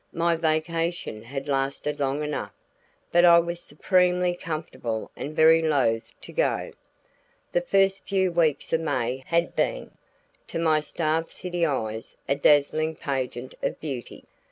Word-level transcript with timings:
My 0.13 0.35
vacation 0.35 1.21
had 1.21 1.47
lasted 1.47 1.99
long 1.99 2.23
enough, 2.23 2.53
but 3.11 3.23
I 3.23 3.37
was 3.37 3.59
supremely 3.59 4.33
comfortable 4.33 5.11
and 5.15 5.35
very 5.35 5.61
loath 5.61 6.11
to 6.21 6.33
go. 6.33 6.71
The 7.51 7.61
first 7.61 8.07
few 8.07 8.31
weeks 8.31 8.73
of 8.73 8.81
May 8.81 9.23
had 9.27 9.55
been, 9.55 9.91
to 10.47 10.57
my 10.57 10.79
starved 10.79 11.29
city 11.29 11.67
eyes, 11.67 12.17
a 12.27 12.33
dazzling 12.33 12.95
pageant 12.95 13.53
of 13.61 13.79
beauty. 13.79 14.23